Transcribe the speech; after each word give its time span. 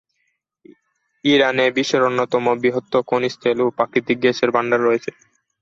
ইরানে 1.25 1.65
বিশ্বের 1.75 2.01
অন্যতম 2.03 2.45
বৃহৎ 2.61 2.85
খনিজ 3.09 3.33
তেল 3.41 3.57
ও 3.61 3.75
প্রাকৃতিক 3.77 4.17
গ্যাসের 4.21 4.49
ভাণ্ডার 4.55 4.81
আছে। 4.89 5.11